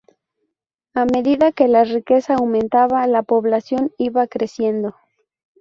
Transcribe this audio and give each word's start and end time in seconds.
A 0.95 1.05
medida 1.05 1.51
que 1.51 1.67
la 1.67 1.83
riqueza 1.83 2.33
aumentaba, 2.33 3.05
la 3.05 3.21
población 3.21 3.91
iba 3.99 4.25
creciendo. 4.25 4.95